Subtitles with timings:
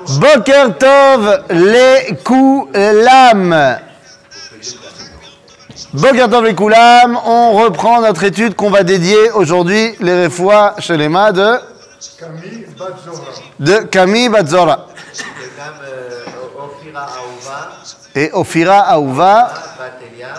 [0.00, 3.78] Boker Tov, les Koulam.
[5.92, 7.18] Boker Tov, les Koulam.
[7.24, 11.58] On reprend notre étude qu'on va dédier aujourd'hui, les Refois chez les mains de
[13.60, 14.86] de Camille Batzora.
[18.14, 19.52] Et Ophira Aouva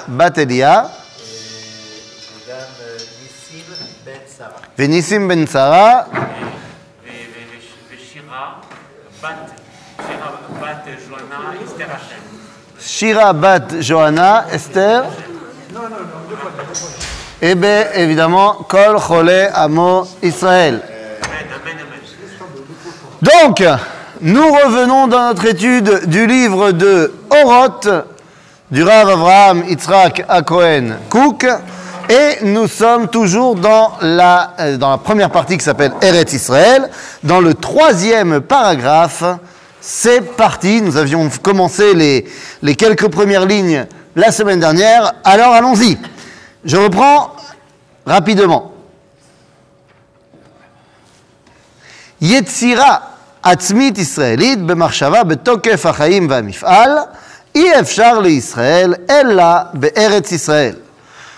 [0.07, 0.89] Batelia.
[4.77, 6.07] Venissim Ben Sarah.
[6.11, 6.64] Ben
[11.63, 11.87] Esther
[12.79, 15.03] Shira bat Johanna Esther.
[15.73, 15.95] Non, non, non,
[16.29, 20.81] deux fois, bien, évidemment, Kol Chole Amo Israël.
[23.21, 23.63] Donc,
[24.21, 27.89] nous revenons dans notre étude du livre de Horoth,
[28.71, 31.45] du Rav Avraham Yitzhak Akohen Cook.
[32.08, 36.90] et nous sommes toujours dans la, euh, dans la première partie qui s'appelle Eretz Israël,
[37.22, 39.24] dans le troisième paragraphe.
[39.80, 42.26] C'est parti, nous avions commencé les,
[42.62, 45.98] les quelques premières lignes la semaine dernière, alors allons-y.
[46.64, 47.30] Je reprends
[48.06, 48.66] rapidement.
[52.20, 52.96] יצירה
[53.42, 56.90] עצמית ישראלית במחשבה בתוקף החיים והמפעל,
[57.54, 59.44] אי אפשר לישראל אלא
[59.74, 60.74] בארץ ישראל.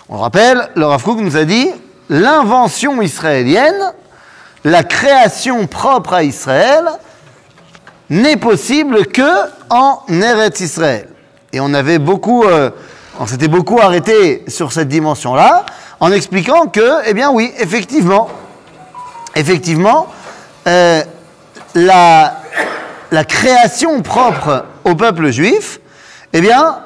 [0.10, 1.70] On rappelle, le Rav nous a dit,
[2.10, 3.92] l'invention israélienne,
[4.64, 6.86] la création propre à Israël,
[8.10, 9.30] n'est possible que
[9.70, 11.10] en Eretz Israël.
[11.52, 12.70] Et on avait beaucoup, euh,
[13.20, 15.66] on s'était beaucoup arrêté sur cette dimension-là,
[16.00, 18.30] en expliquant que, eh bien oui, effectivement,
[19.36, 20.08] effectivement,
[20.68, 21.04] euh,
[21.76, 22.32] la
[23.28, 25.82] création propre au peuple juif,
[26.32, 26.80] eh bien,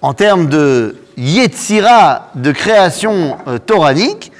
[0.00, 4.32] en termes de yetzira, de création euh, toranique,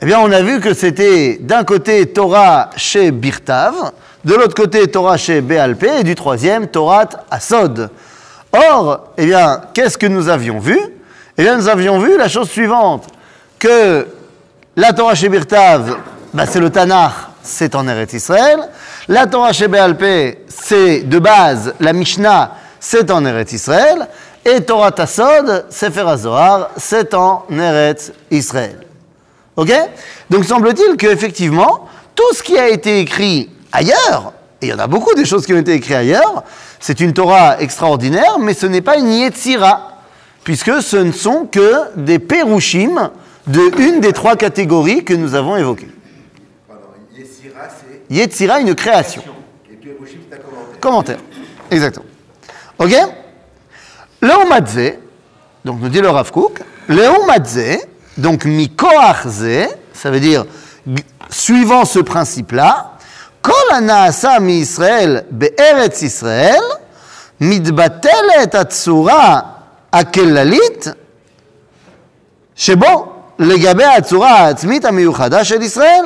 [0.00, 3.92] eh bien, on a vu que c'était d'un côté Torah chez Birtav,
[4.24, 7.90] de l'autre côté Torah chez Béalpé, et du troisième Torah Asod.
[8.52, 10.78] Or, eh bien, qu'est-ce que nous avions vu?
[11.36, 13.06] Eh bien, nous avions vu la chose suivante,
[13.58, 14.06] que
[14.76, 15.96] la Torah chez Birtav,
[16.32, 17.12] bah, c'est le Tanakh,
[17.42, 18.60] c'est en Eretz Israël.
[19.08, 24.06] La Torah chez Béalpé, c'est de base, la Mishnah, c'est en Eretz Israël.
[24.50, 28.78] Et Torah Tassod, Sefer HaZohar, c'est en Eretz Israël.
[29.56, 29.70] Ok?
[30.30, 34.32] Donc semble-t-il qu'effectivement, tout ce qui a été écrit ailleurs,
[34.62, 36.44] et il y en a beaucoup des choses qui ont été écrites ailleurs,
[36.80, 40.00] c'est une Torah extraordinaire, mais ce n'est pas une Yetzira,
[40.44, 43.10] puisque ce ne sont que des Perushim
[43.46, 45.90] de une des trois catégories que nous avons évoquées.
[46.66, 46.84] Pardon,
[47.14, 48.14] Yessira, c'est.
[48.14, 49.22] Yetzira, une création.
[49.70, 50.80] Et puis Roshim, c'est un commentaire.
[50.80, 51.18] Commentaire.
[51.70, 52.06] Exactement.
[52.78, 52.94] Ok?
[54.21, 54.93] Léomadze,
[55.65, 57.77] donc nous dit le Rav Kook, Léomadze,
[58.17, 60.45] donc mikoachze, ça veut dire
[60.87, 62.85] g- suivant ce principe-là,
[63.41, 66.63] kol הנעשה מישראל בארץ ישראל,
[67.41, 69.39] מתבטלת הצורה
[69.93, 70.87] הכללית
[72.55, 76.05] שבו לגבי הצורה העצמית המיוחדה של ישראל,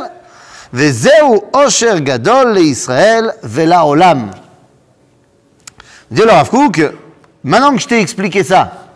[0.74, 4.30] וזהו עושר גדול לישראל ולעולם.
[6.12, 6.80] Dit le Rav Kook,
[7.45, 8.89] maintenant que je t'ai expliqué ça,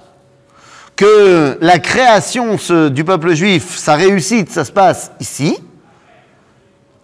[0.94, 2.56] que la création
[2.90, 5.58] du peuple juif, sa réussite, ça se passe ici,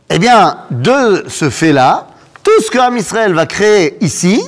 [0.09, 2.07] eh bien, de ce fait-là,
[2.43, 4.43] tout ce que Israël va créer ici,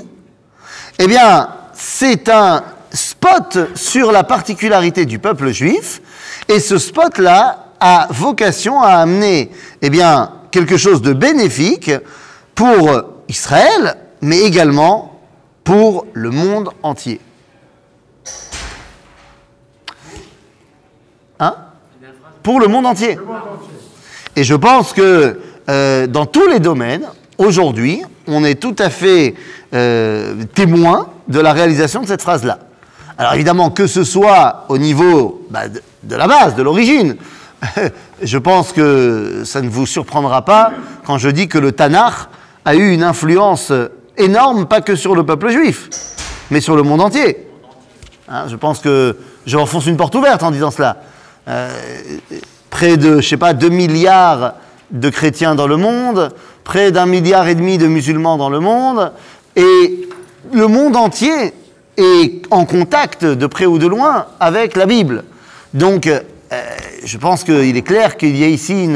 [0.99, 6.01] eh bien, c'est un spot sur la particularité du peuple juif,
[6.49, 9.51] et ce spot-là a vocation à amener,
[9.83, 11.91] eh bien, quelque chose de bénéfique
[12.55, 15.14] pour Israël, mais également
[15.65, 17.21] pour le monde entier.
[21.41, 21.55] Hein?
[22.43, 23.19] Pour le monde entier.
[24.37, 27.07] Et je pense que euh, dans tous les domaines,
[27.39, 29.35] aujourd'hui, on est tout à fait
[29.73, 32.59] euh, témoin de la réalisation de cette phrase-là.
[33.17, 37.17] Alors évidemment, que ce soit au niveau bah, de, la base, de l'origine,
[38.23, 40.73] je pense que ça ne vous surprendra pas
[41.07, 42.29] quand je dis que le Tanakh
[42.65, 43.73] a eu une influence
[44.17, 45.89] énorme, pas que sur le peuple juif,
[46.51, 47.47] mais sur le monde entier.
[48.29, 49.17] Hein, je pense que
[49.47, 50.97] je enfonce une porte ouverte en disant cela.
[51.49, 51.69] Euh,
[52.71, 54.55] près de, je sais pas, 2 milliards
[54.91, 56.33] de chrétiens dans le monde,
[56.65, 59.13] près d'un milliard et demi de musulmans dans le monde,
[59.57, 60.09] et
[60.53, 61.53] le monde entier
[61.97, 65.25] est en contact de près ou de loin avec la Bible.
[65.75, 66.21] Donc, euh,
[67.05, 68.89] je pense qu'il est clair qu'il y a ici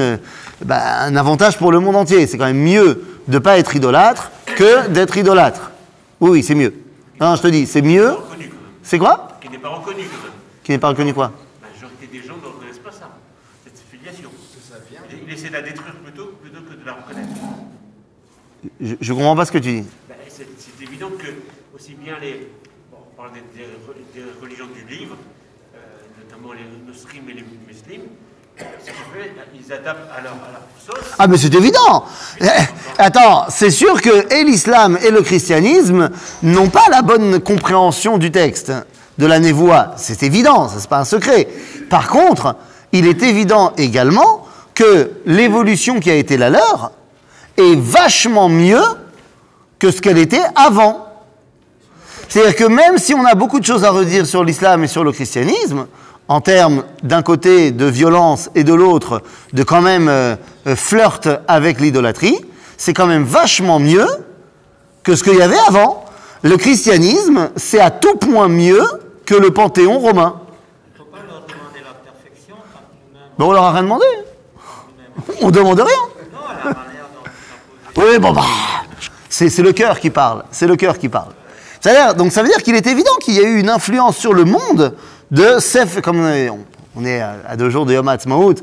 [0.65, 2.27] bah, un avantage pour le monde entier.
[2.27, 5.71] C'est quand même mieux de ne pas être idolâtre que d'être idolâtre.
[6.21, 6.75] Oui, oui, c'est mieux.
[7.21, 8.17] Non, je te dis, c'est mieux.
[8.83, 9.39] C'est quoi?
[9.41, 10.03] Qui n'est pas reconnu.
[10.65, 11.31] Qui n'est pas reconnu quoi?
[11.63, 13.09] La majorité des gens ne reconnaissent pas ça,
[13.65, 14.31] cette filiation.
[15.11, 17.29] Il, il essaie de la détruire plutôt, plutôt que de la reconnaître.
[18.81, 19.87] Je ne comprends pas ce que tu dis.
[20.09, 21.29] Ben, c'est évident que
[21.77, 22.49] aussi bien les,
[22.91, 25.17] bon, on parle des, des re- des religions du livre,
[25.77, 25.79] euh,
[26.21, 28.11] notamment les musulmans et les musulmans,
[29.55, 31.15] ils adaptent à leur, à leur sauce.
[31.19, 32.05] Ah, mais c'est évident.
[32.41, 32.47] Eh,
[33.01, 36.11] Attends, c'est sûr que et l'islam et le christianisme
[36.43, 38.73] n'ont pas la bonne compréhension du texte
[39.19, 39.93] de la névoie.
[39.97, 41.47] C'est évident, ça c'est pas un secret.
[41.91, 42.57] Par contre,
[42.91, 46.91] il est évident également que l'évolution qui a été la leur
[47.57, 48.83] est vachement mieux
[49.79, 51.07] que ce qu'elle était avant.
[52.29, 55.05] C'est-à-dire que même si on a beaucoup de choses à redire sur l'islam et sur
[55.05, 55.87] le christianisme,
[56.29, 59.23] en termes d'un côté de violence et de l'autre
[59.55, 60.37] de quand même euh,
[60.67, 62.39] euh, flirt avec l'idolâtrie,
[62.77, 64.07] c'est quand même vachement mieux
[65.03, 66.05] que ce qu'il y avait avant.
[66.43, 68.83] Le christianisme, c'est à tout point mieux
[69.25, 70.41] que le panthéon romain.
[70.97, 74.05] Pas leur demander la perfection quand Ben, on leur a rien demandé.
[75.41, 76.75] On demande rien.
[77.97, 78.45] Oui, bon, bah,
[79.29, 80.45] c'est le cœur qui parle.
[80.53, 81.33] C'est le cœur qui parle.
[81.81, 84.17] Ça a donc ça veut dire qu'il est évident qu'il y a eu une influence
[84.17, 84.95] sur le monde
[85.31, 86.21] de Sef, comme
[86.97, 88.55] on est, à deux jours de Yom Ha'atzmaut.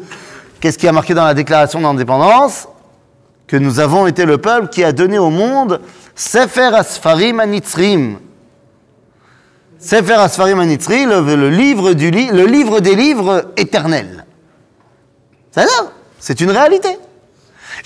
[0.60, 2.68] Qu'est-ce qui a marqué dans la déclaration d'indépendance?
[3.48, 5.80] Que nous avons été le peuple qui a donné au monde
[6.16, 8.18] Sefer Asfarim Anitzrim.
[9.78, 14.26] Sefer Asfarim Anitzri, le, livre du livre des livres éternels.
[15.52, 16.98] Ça veut dire, c'est une réalité.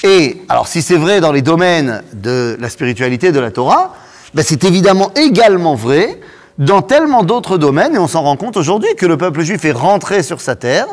[0.03, 3.93] Et alors, si c'est vrai dans les domaines de la spiritualité de la Torah,
[4.33, 6.19] ben, c'est évidemment également vrai
[6.59, 9.71] dans tellement d'autres domaines, et on s'en rend compte aujourd'hui que le peuple juif est
[9.71, 10.87] rentré sur sa terre,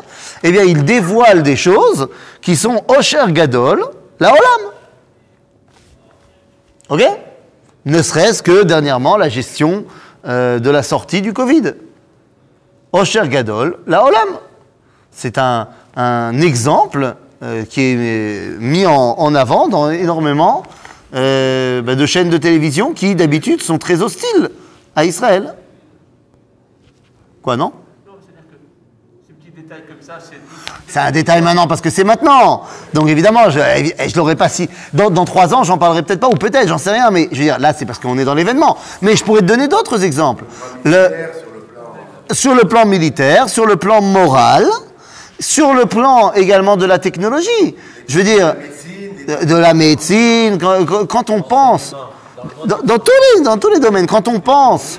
[0.44, 2.08] eh bien, il dévoile des choses
[2.40, 3.84] qui sont Osher Gadol,
[4.20, 4.72] la Olam.
[6.88, 7.02] Ok?
[7.84, 9.84] Ne serait-ce que dernièrement la gestion
[10.26, 11.74] euh, de la sortie du Covid.
[12.92, 14.38] Osher Gadol, la Olam.
[15.10, 15.68] C'est un,
[16.40, 20.62] exemple euh, qui est euh, mis en, avant dans énormément
[21.12, 21.18] bah,
[21.94, 24.50] de chaînes de télévision qui, d'habitude, sont très hostiles
[24.96, 25.54] à Israël.
[27.42, 27.72] Quoi, non?
[30.88, 30.98] C'est.
[31.00, 32.62] Un détail maintenant parce que c'est maintenant.
[32.94, 33.58] Donc évidemment, je,
[34.08, 34.68] je l'aurais pas si.
[34.92, 37.44] Dans, trois ans, j'en parlerai peut-être pas, ou peut-être, j'en sais rien, mais je veux
[37.44, 38.78] dire, là, c'est parce qu'on est dans l'événement.
[39.02, 40.44] Mais je pourrais te donner d'autres exemples.
[40.84, 41.10] Le,
[42.32, 44.66] sur le plan militaire, sur le plan moral,
[45.38, 47.76] sur le plan également de la technologie.
[48.08, 48.54] Je veux dire,
[49.42, 51.94] de, la médecine, quand- quand on pense,
[52.66, 54.98] dans, tous les, domaines, quand on pense,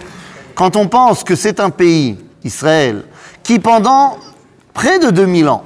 [0.56, 3.04] quand on pense que c'est un pays, Israël,
[3.44, 4.18] qui pendant
[4.74, 5.64] près de 2000 ans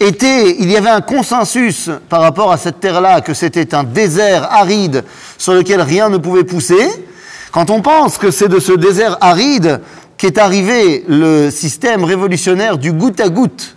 [0.00, 4.48] était, il y avait un consensus par rapport à cette terre-là, que c'était un désert
[4.52, 5.04] aride
[5.36, 6.88] sur lequel rien ne pouvait pousser.
[7.50, 9.80] Quand on pense que c'est de ce désert aride
[10.16, 13.76] qu'est arrivé le système révolutionnaire du goutte à goutte,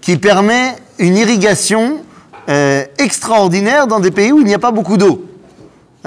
[0.00, 2.02] qui permet une irrigation
[2.48, 5.24] euh, extraordinaire dans des pays où il n'y a pas beaucoup d'eau.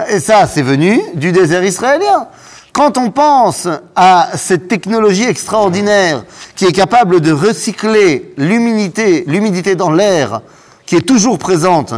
[0.09, 2.27] Et ça, c'est venu du désert israélien.
[2.71, 6.23] Quand on pense à cette technologie extraordinaire
[6.55, 10.41] qui est capable de recycler l'humidité, l'humidité dans l'air
[10.85, 11.95] qui est toujours présente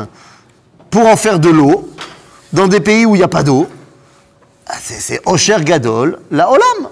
[0.90, 1.90] pour en faire de l'eau,
[2.54, 3.68] dans des pays où il n'y a pas d'eau,
[4.68, 6.90] ah, c'est, Osher Gadol, la Olam,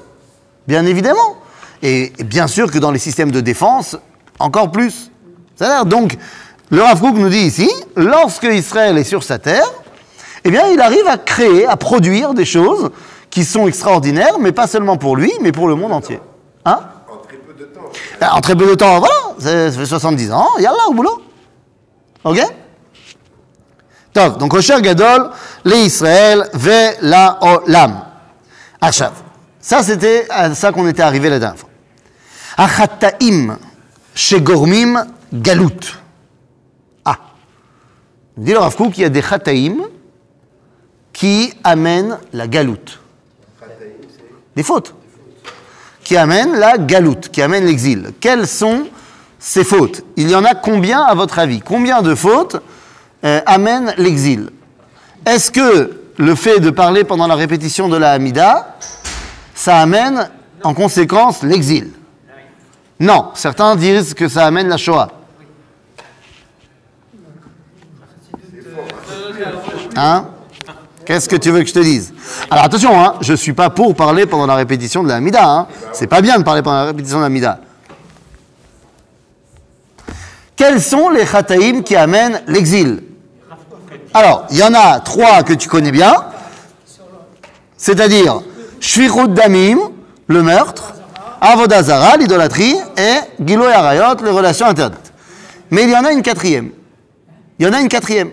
[0.68, 1.38] bien évidemment.
[1.82, 3.96] Et, bien sûr que dans les systèmes de défense,
[4.40, 5.12] encore plus.
[5.56, 6.18] C'est-à-dire, donc,
[6.70, 9.72] le Rav nous dit ici, lorsque Israël est sur sa terre,
[10.44, 12.92] eh bien, il arrive à créer, à produire des choses
[13.30, 16.20] qui sont extraordinaires, mais pas seulement pour lui, mais pour le monde entier.
[16.66, 18.36] Hein En très peu de temps.
[18.36, 21.22] En très peu de temps, voilà, ça fait 70 ans, yallah, au boulot.
[22.24, 22.40] Ok
[24.40, 25.30] donc, Osher Gadol,
[25.64, 28.02] les Israël, ve la olam.
[28.82, 29.14] Achav.
[29.60, 31.70] Ça, c'était à ça qu'on était arrivé la dernière fois.
[32.58, 33.58] Achataim,
[34.16, 36.00] shegormim, galout.
[37.06, 37.18] Ah.
[38.38, 39.76] Il dit le Rav Kook qu'il y a des chataim
[41.18, 43.00] qui amènent la galoute.
[44.56, 44.94] Des fautes.
[46.04, 48.12] Qui amènent la galoute, qui amènent l'exil.
[48.20, 48.86] Quelles sont
[49.40, 50.04] ces fautes?
[50.16, 51.60] Il y en a combien à votre avis?
[51.60, 52.58] Combien de fautes
[53.24, 54.52] euh, amènent l'exil?
[55.26, 58.78] Est-ce que le fait de parler pendant la répétition de la Hamida,
[59.56, 60.30] ça amène
[60.62, 61.94] en conséquence l'exil?
[63.00, 65.10] Non, certains disent que ça amène la Shoah.
[69.96, 70.28] Hein?
[71.08, 72.14] Qu'est-ce que tu veux que je te dise?
[72.52, 75.50] Alors attention, hein, je ne suis pas pour parler pendant la répétition de la Hamida.
[75.50, 75.68] Hein.
[75.94, 77.62] C'est pas bien de parler pendant la répétition de la Hamida.
[80.58, 83.04] Quels sont les chataïm qui amènent l'exil?
[84.14, 86.14] Alors, il y en a trois que tu connais bien,
[87.78, 88.42] c'est-à-dire
[88.82, 89.80] Shvirut Damim,
[90.28, 90.94] le meurtre,
[91.40, 95.14] Avodazara, l'idolâtrie, et Giloy Arayot, les relations interdites.
[95.72, 96.72] Mais il y en a une quatrième.
[97.60, 98.32] Il y en a une quatrième.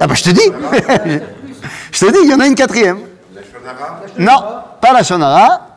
[0.00, 0.40] Ah bah, je te dis.
[1.92, 3.00] je te dis, il y en a une quatrième.
[3.34, 5.68] La shonara Non, pas la shonara.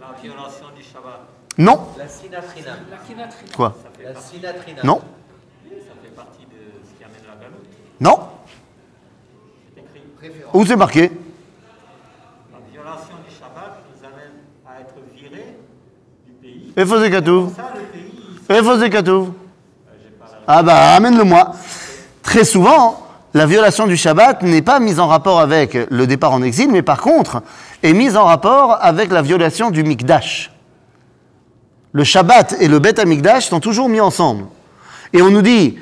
[0.00, 1.20] La violation du Shabbat.
[1.58, 1.88] Non.
[1.98, 2.72] La sinatrina.
[3.56, 4.82] Quoi La sinatrina.
[4.84, 4.98] Non.
[4.98, 7.66] Ça fait partie de ce qui amène la galoute.
[8.00, 8.28] Non.
[9.74, 10.40] C'est écrit.
[10.52, 11.10] Où c'est marqué?
[12.52, 15.58] La violation du Shabbat nous amène à être virés
[16.24, 16.72] du pays.
[16.76, 17.52] Et Fosé Katouf.
[18.48, 19.28] Et Fosé Katouf.
[20.46, 21.52] Ah bah, amène-le-moi.
[22.22, 23.00] Très souvent,
[23.32, 26.82] la violation du Shabbat n'est pas mise en rapport avec le départ en exil, mais
[26.82, 27.42] par contre,
[27.82, 30.52] est mise en rapport avec la violation du Mikdash.
[31.92, 34.44] Le Shabbat et le Bet Mikdash sont toujours mis ensemble.
[35.12, 35.78] Et on nous dit,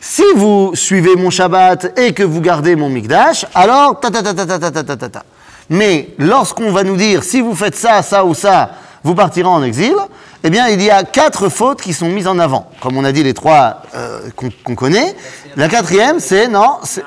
[0.00, 4.34] si vous suivez mon Shabbat et que vous gardez mon Mikdash, alors ta ta ta
[4.34, 5.24] ta ta ta ta ta ta.
[5.68, 8.70] Mais lorsqu'on va nous dire, si vous faites ça, ça ou ça,
[9.06, 9.94] vous partirez en exil,
[10.42, 12.68] eh bien, il y a quatre fautes qui sont mises en avant.
[12.80, 14.28] Comme on a dit les trois euh,
[14.64, 15.14] qu'on connaît.
[15.54, 17.04] La quatrième, c'est, non, c'est-.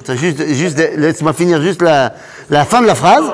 [0.00, 2.12] Attends, juste, juste, laisse-moi finir juste la,
[2.66, 3.24] fin de la phrase.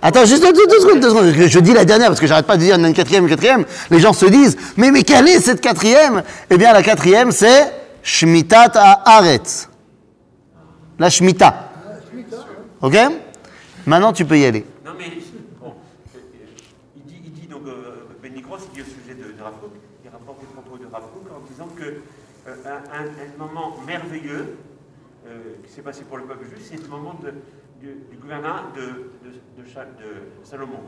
[0.00, 1.48] Attends, juste deux, deux secondes, deux secondes.
[1.48, 3.64] Je dis la dernière parce que j'arrête pas de dire a une quatrième, une quatrième.
[3.90, 6.22] Les gens se disent, mais, mais quelle est cette quatrième?
[6.50, 7.72] Eh bien, la quatrième, c'est
[8.04, 8.72] Shmitat
[9.04, 9.68] Haaretz.
[11.00, 11.70] La Shmita.
[12.80, 12.96] Ok?
[13.86, 14.64] Maintenant, tu peux y aller.
[14.84, 15.10] Non mais,
[15.60, 15.74] bon,
[16.96, 19.32] il dit, il dit donc, euh, Benny Gross, il dit au sujet de, de
[20.04, 22.00] il rapporte les propos de Rav Kook en disant que
[22.48, 24.56] euh, un, moment merveilleux
[25.26, 27.32] euh, qui s'est passé pour le peuple juif, c'est le moment de-
[27.80, 28.80] du, du gouvernement de,
[29.26, 30.80] de, de Cha- de Salomon.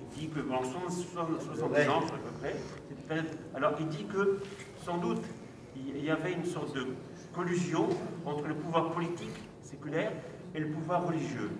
[0.00, 3.24] Il dit que pendant 70 ans à peu près,
[3.54, 4.38] alors il dit que
[4.84, 5.22] sans doute
[5.76, 6.86] il y avait une sorte de
[7.34, 7.88] collusion
[8.24, 10.12] entre le pouvoir politique séculaire
[10.54, 11.50] et le pouvoir religieux,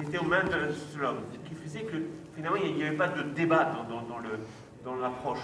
[0.00, 1.14] qui était aux mains de cela,
[1.48, 1.96] qui faisait que
[2.36, 4.38] finalement il n'y avait pas de débat dans, dans- dans le,
[4.84, 5.38] dans l'approche.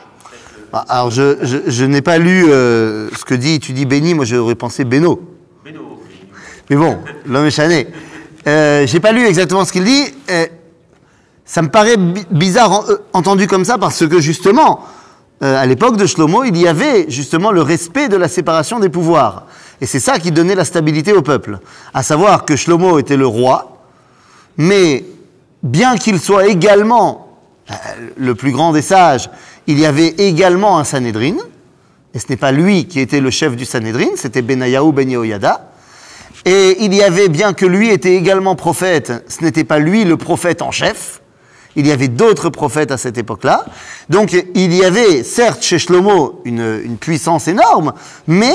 [0.89, 4.25] Alors, je, je, je n'ai pas lu euh, ce que dit, tu dis Béni, moi
[4.25, 5.21] j'aurais pensé Beno.
[5.65, 6.01] Beno,
[6.71, 7.87] Mais bon, l'homme est chané.
[8.47, 10.15] Euh, J'ai pas lu exactement ce qu'il dit.
[11.45, 14.85] Ça me paraît bi- bizarre en- euh, entendu comme ça parce que justement,
[15.43, 18.89] euh, à l'époque de Shlomo, il y avait justement le respect de la séparation des
[18.89, 19.47] pouvoirs.
[19.81, 21.59] Et c'est ça qui donnait la stabilité au peuple.
[21.95, 23.76] À savoir que Shlomo était le roi,
[24.57, 25.05] mais
[25.63, 27.39] bien qu'il soit également
[27.71, 27.75] euh,
[28.17, 29.31] le plus grand des sages,
[29.67, 31.37] il y avait également un Sanhédrin.
[32.15, 35.71] Et ce n'est pas lui qui était le chef du Sanhédrin, c'était Benayahu Ben Yehoyada.
[36.45, 40.17] Et il y avait, bien que lui était également prophète, ce n'était pas lui le
[40.17, 41.21] prophète en chef.
[41.75, 43.67] Il y avait d'autres prophètes à cette époque-là.
[44.09, 47.93] Donc il y avait, certes, chez Shlomo, une, une puissance énorme,
[48.27, 48.55] mais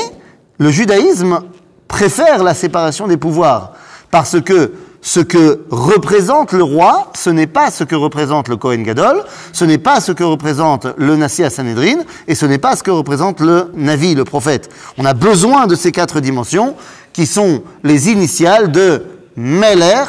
[0.58, 1.41] le judaïsme
[1.88, 3.74] préfère la séparation des pouvoirs.
[4.10, 8.84] Parce que ce que représente le roi, ce n'est pas ce que représente le Kohen
[8.84, 12.75] Gadol, ce n'est pas ce que représente le Nassi à Sanhedrin, et ce n'est pas
[12.75, 14.70] ce que représente le Navi, le prophète.
[14.98, 16.75] On a besoin de ces quatre dimensions
[17.13, 19.03] qui sont les initiales de
[19.36, 20.05] Meler,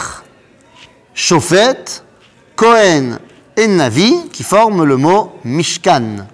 [1.15, 2.03] Shofet,
[2.55, 3.19] Kohen
[3.57, 6.27] et Navi, qui forment le mot Mishkan.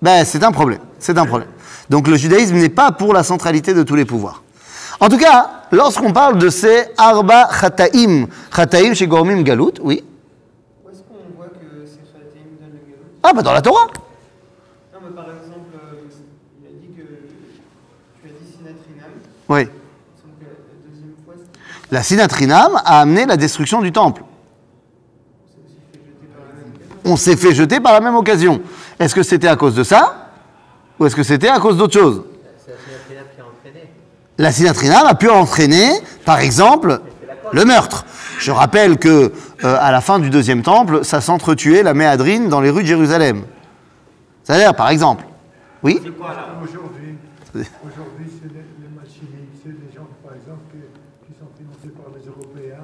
[0.00, 0.80] Ben, c'est un problème.
[0.98, 1.48] C'est un problème.
[1.90, 4.42] Donc le judaïsme n'est pas pour la centralité de tous les pouvoirs.
[5.00, 10.04] En tout cas, lorsqu'on parle de ces Arba Chataim, Chataim chez Gormim Galut, oui.
[10.84, 13.86] Où est-ce qu'on voit que c'est Khatim donne le galop Ah, bah dans la Torah.
[14.92, 16.08] Non, mais par exemple, euh,
[16.60, 17.02] il a dit que
[18.20, 19.10] tu as dit Sinatrinam.
[19.48, 19.66] Oui.
[19.66, 21.34] Que la deuxième fois,
[21.92, 24.24] La Sinatrinam a amené la destruction du temple.
[27.04, 28.60] On s'est fait jeter par la même occasion.
[28.98, 30.27] Est-ce que c'était à cause de ça?
[30.98, 32.22] Ou est-ce que c'était à cause d'autre chose
[32.64, 33.88] C'est la sinatrina qui a entraîné.
[34.38, 35.90] La Sinatrinam a pu entraîner,
[36.24, 37.00] par exemple,
[37.52, 38.04] le meurtre.
[38.38, 39.32] Je rappelle que
[39.64, 42.88] euh, à la fin du deuxième temple, ça s'entretuait la méadrine dans les rues de
[42.88, 43.42] Jérusalem.
[44.44, 45.24] C'est-à-dire, par exemple.
[45.82, 47.14] Oui Aujourd'hui,
[47.54, 50.82] aujourd'hui c'est les, les machiniques, c'est les gens, par exemple, qui,
[51.26, 52.82] qui sont financés par les Européens,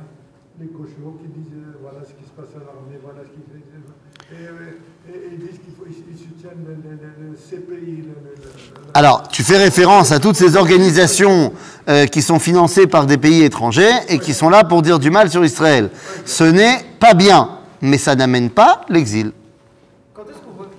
[0.61, 3.43] les cochons qui disent euh, voilà ce qui se passe à l'armée, voilà ce qui
[3.51, 3.63] fait.
[4.35, 4.79] Et, euh,
[5.11, 7.04] et- et ils disent qu'ils faut- ils- ils soutiennent le, le- le- le
[7.35, 8.05] CPI.
[8.97, 11.53] Alors, tu fais référence à toutes ces organisations
[11.89, 15.11] euh, qui sont financées par des pays étrangers et qui sont là pour dire du
[15.11, 15.91] mal sur Israël.
[16.25, 17.51] Ce n'est pas bien,
[17.83, 19.33] mais ça n'amène pas l'exil.
[20.15, 20.73] Quand est-ce qu'on voit que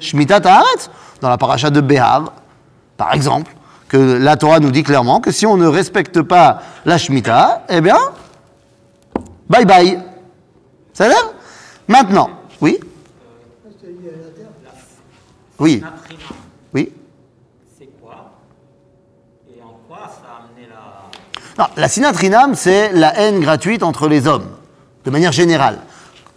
[0.00, 0.90] Shmita Ta'aretz,
[1.22, 2.32] dans la paracha de Béhar,
[2.98, 3.54] par exemple,
[3.88, 7.80] que la Torah nous dit clairement que si on ne respecte pas la Shemitah, eh
[7.80, 7.98] bien,
[9.48, 9.98] bye bye.
[10.92, 11.32] Ça l'air?
[11.88, 12.30] Maintenant,
[12.60, 12.78] oui?
[15.62, 15.80] Oui,
[16.74, 16.92] oui.
[17.78, 18.32] c'est quoi
[19.48, 21.62] Et en quoi ça a amené la.
[21.62, 24.48] Non, la sinatrinam, c'est la haine gratuite entre les hommes,
[25.04, 25.78] de manière générale.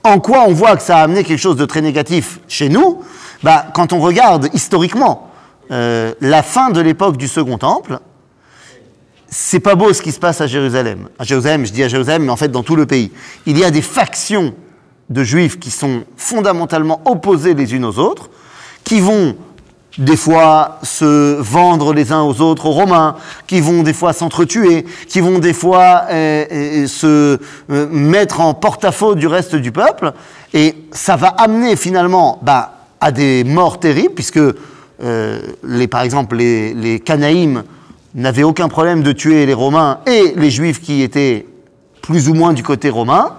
[0.04, 3.04] En quoi on voit que ça a amené quelque chose de très négatif chez nous?
[3.42, 5.32] Bah, Quand on regarde historiquement
[5.72, 7.98] euh, la fin de l'époque du Second Temple,
[9.28, 11.10] c'est pas beau ce qui se passe à Jérusalem.
[11.18, 13.12] À Jérusalem, je dis à Jérusalem, mais en fait dans tout le pays.
[13.48, 14.54] Il y a des factions
[15.10, 18.30] de juifs qui sont fondamentalement opposés les unes aux autres,
[18.86, 19.36] qui vont
[19.98, 23.16] des fois se vendre les uns aux autres aux Romains,
[23.48, 27.40] qui vont des fois s'entretuer, qui vont des fois euh, euh, se
[27.70, 30.14] euh, mettre en porte-à-faux du reste du peuple,
[30.54, 34.40] et ça va amener finalement bah, à des morts terribles, puisque
[35.64, 37.04] les, par exemple les, les
[38.16, 41.46] n'avaient aucun problème de tuer les Romains et les Juifs qui étaient
[42.02, 43.34] plus ou moins du côté romain.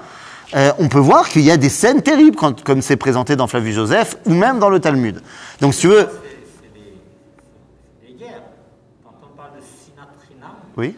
[0.54, 3.46] Euh, on peut voir qu'il y a des scènes terribles, quand- comme c'est présenté dans
[3.46, 5.20] Flavius Joseph, ou même dans le Talmud.
[5.60, 6.08] Donc si tu veux...
[6.08, 8.42] C'est des, des guerres.
[9.04, 10.94] Quand on parle de sinatrinam, Oui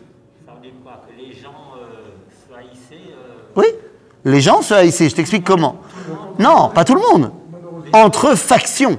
[0.47, 1.02] ça veut dire quoi?
[1.09, 2.11] Que les gens euh,
[2.49, 3.67] se haïssaient euh, Oui
[4.25, 5.76] Les gens se haïssaient, je t'explique comment.
[6.38, 7.33] Non, pas tout le monde.
[7.93, 8.99] Entre factions.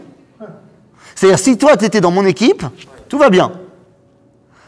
[1.15, 2.63] C'est-à-dire, si toi, tu étais dans mon équipe,
[3.07, 3.51] tout va bien.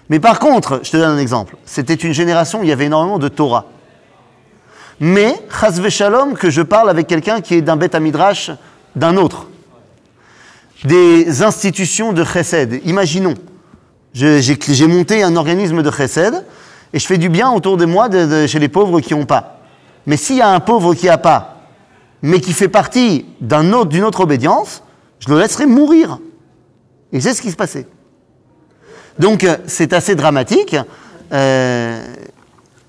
[0.10, 1.56] Mais par contre, je te donne un exemple.
[1.66, 3.66] C'était une génération où il y avait énormément de Torah.
[5.03, 8.51] Mais, chas shalom, que je parle avec quelqu'un qui est d'un bête midrash
[8.96, 9.48] d'un autre.
[10.84, 12.81] Des institutions de chesed.
[12.86, 13.34] Imaginons,
[14.13, 16.46] j'ai monté un organisme de chesed
[16.93, 18.10] et je fais du bien autour de moi
[18.46, 19.62] chez les pauvres qui n'ont pas.
[20.05, 21.63] Mais s'il y a un pauvre qui n'a pas,
[22.22, 24.84] mais qui fait partie d'une autre obédience,
[25.20, 26.20] je le laisserai mourir.
[27.12, 27.88] Et c'est ce qui se passait.
[29.17, 30.75] Donc euh, c'est assez dramatique.
[31.34, 32.03] euh,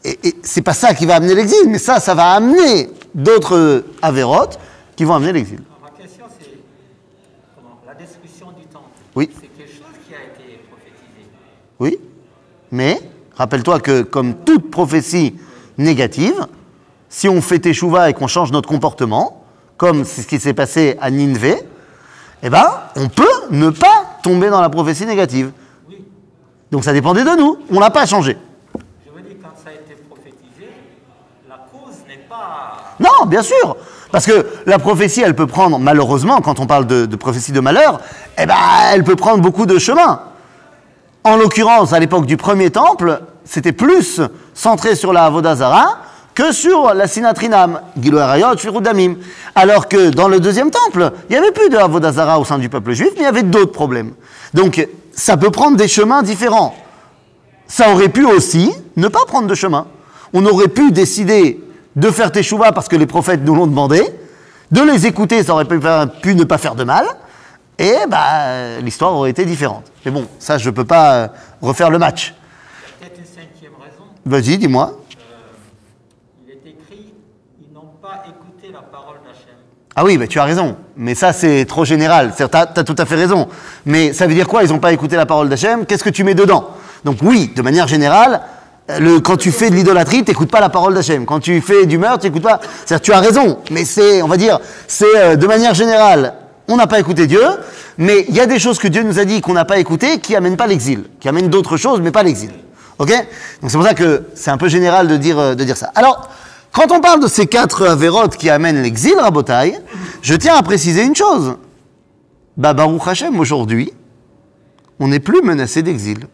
[0.05, 3.85] et et c'est pas ça qui va amener l'exil, mais ça, ça va amener d'autres
[4.01, 4.59] avérotes
[4.97, 5.61] qui vont amener l'exil.
[5.83, 6.51] Ma question, c'est
[7.55, 8.87] comment la destruction du temple.
[9.15, 9.31] Oui.
[9.35, 11.29] C'est quelque chose qui a été prophétisé.
[11.79, 11.99] Oui,
[12.71, 13.01] mais
[13.35, 15.37] rappelle-toi que comme toute prophétie
[15.79, 16.47] négative,
[17.09, 19.45] si on fait échouva et qu'on change notre comportement,
[19.77, 21.63] comme c'est ce qui s'est passé à Nineveh,
[22.43, 22.67] eh ben,
[22.97, 25.53] on peut ne pas tomber dans la prophétie négative.
[25.89, 26.05] Oui.
[26.71, 28.37] Donc ça dépendait de nous, on l'a pas changé.
[29.07, 30.71] Je veux dire, quand ça a été prophétisé,
[31.49, 32.92] la cause n'est pas.
[33.03, 33.77] Non, bien sûr.
[34.11, 38.01] Parce que la prophétie, elle peut prendre, malheureusement, quand on parle de, prophétie de malheur,
[38.39, 38.55] eh ben,
[38.93, 40.21] elle peut prendre beaucoup de chemins.
[41.25, 44.21] En l'occurrence, à l'époque du premier temple, c'était plus
[44.55, 45.99] centré sur la Avodazara
[46.35, 47.81] que sur la Sinatrinam.
[49.55, 52.69] Alors que dans le deuxième temple, il n'y avait plus de Avodazara au sein du
[52.69, 54.13] peuple juif, mais il y avait d'autres problèmes.
[54.53, 56.75] Donc, ça peut prendre des chemins différents.
[57.67, 59.87] Ça aurait pu aussi ne pas prendre de chemin.
[60.35, 61.61] On aurait pu décider
[61.97, 64.03] de faire teshuva parce que les prophètes nous l'ont demandé,
[64.71, 67.07] de les écouter, ça aurait pu, ne pas faire de mal,
[67.79, 69.85] et bah, l'histoire aurait été différente.
[70.05, 71.29] Mais bon, ça, je ne peux pas euh,
[71.61, 72.35] refaire le match.
[72.99, 74.05] Peut-être une cinquième raison.
[74.25, 74.99] Vas-y, dis-moi.
[76.47, 77.13] Il est écrit
[77.61, 79.57] ils n'ont pas écouté la parole d'Hachem.
[79.95, 80.77] Ah oui, bah, tu as raison.
[80.97, 82.33] Mais ça, c'est trop général.
[82.37, 83.49] Tu as, tout à fait raison.
[83.85, 85.87] Mais ça veut dire quoi Ils n'ont pas écouté la parole d'Hachem?
[85.87, 86.71] Qu'est-ce que tu mets dedans?
[87.05, 88.47] Donc oui, de manière générale, euh,
[89.23, 91.25] quand tu fais de l'idolâtrie, tu n'écoutes pas la parole d'Hachem.
[91.25, 92.61] Quand tu fais du meurtre, tu n'écoutes pas...
[92.85, 93.59] C'est-à-dire, tu as raison.
[93.71, 96.35] Mais c'est, on va dire, c'est euh, de manière générale,
[96.69, 97.43] on n'a pas écouté Dieu.
[97.99, 100.19] Mais il y a des choses que Dieu nous a dit qu'on n'a pas écoutées
[100.19, 101.05] qui amènent pas l'exil.
[101.21, 102.51] Qui amènent d'autres choses, mais pas l'exil.
[102.99, 103.11] Ok?
[103.61, 105.91] Donc c'est pour ça que c'est un peu général de dire, euh, de dire ça.
[105.95, 106.29] Alors,
[106.73, 109.79] quand on parle de ces quatre avérotes qui amènent l'exil, Rabotai,
[110.23, 111.57] je tiens à préciser une chose.
[112.57, 113.93] Bah, Baruch Hashem, aujourd'hui,
[114.99, 116.27] on n'est plus menacé d'exil.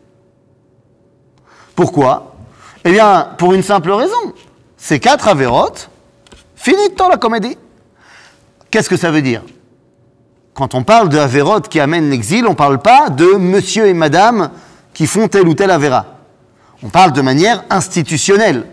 [1.75, 2.37] Pourquoi?
[2.85, 4.35] Eh bien, pour une simple raison.
[4.77, 5.91] Ces quatre avérotes,
[6.55, 7.57] finito la comédie.
[8.71, 9.43] Qu'est-ce que ça veut dire?
[10.55, 13.95] Quand on parle de avérotes qui amènent l'exil, on ne parle pas de monsieur et
[13.95, 14.51] madame
[14.93, 16.07] qui font tel ou tel avéra.
[16.83, 18.67] On parle de manière institutionnelle,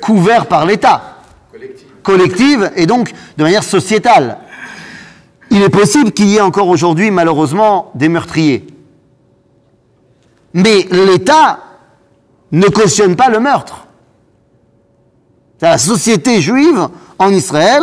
[0.00, 1.18] couvert par l'État,
[2.02, 4.38] collective et donc de manière sociétale.
[5.50, 8.66] Il est possible qu'il y ait encore aujourd'hui, malheureusement, des meurtriers.
[10.52, 11.60] Mais l'État
[12.54, 13.86] ne cautionne pas le meurtre.
[15.60, 16.88] La société juive
[17.18, 17.82] en Israël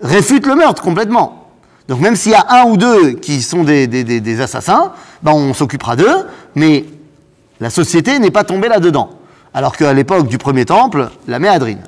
[0.00, 1.48] réfute le meurtre complètement.
[1.88, 4.92] Donc même s'il y a un ou deux qui sont des, assassins,
[5.22, 6.84] ben on s'occupera d'eux, mais
[7.60, 9.10] la société n'est pas tombée là-dedans.
[9.52, 11.82] Alors qu'à l'époque du premier temple, la méadrine.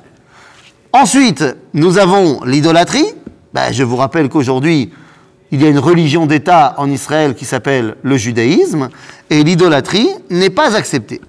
[0.93, 3.07] Ensuite, nous avons l'idolâtrie.
[3.53, 4.91] Ben, je vous rappelle qu'aujourd'hui,
[5.51, 8.89] il y a une religion d'État en Israël qui s'appelle le judaïsme,
[9.29, 11.21] et l'idolâtrie n'est pas acceptée.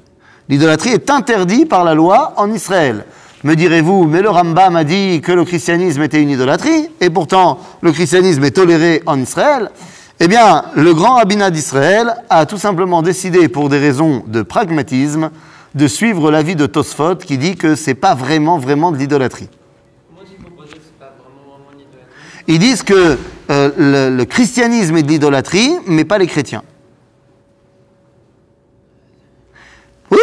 [0.48, 3.04] L'idolâtrie est interdite par la loi en Israël.
[3.44, 7.60] Me direz-vous, mais le Rambam a dit que le christianisme était une idolâtrie, et pourtant
[7.82, 9.70] le christianisme est toléré en Israël.
[10.20, 15.30] Eh bien, le grand rabbinat d'Israël a tout simplement décidé, pour des raisons de pragmatisme,
[15.74, 19.48] de suivre l'avis de Tosfot qui dit que c'est pas vraiment, vraiment de l'idolâtrie.
[22.48, 23.18] Ils disent que
[23.50, 26.62] euh, le christianisme est de l'idolâtrie, mais pas les chrétiens.
[30.10, 30.18] Oui,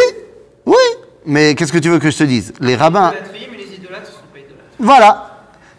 [0.66, 0.74] oui,
[1.24, 2.52] mais qu'est-ce que tu veux que je te dise?
[2.60, 4.64] Les rabbins, mais les idolâtres ne sont pas idolâtres.
[4.78, 5.32] voilà.